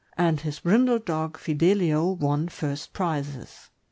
[0.17, 3.69] and his brindled dog Fidelio won lirst prizes.